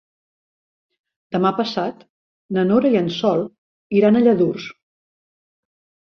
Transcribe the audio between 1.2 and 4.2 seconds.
Demà passat na Nora i en Sol iran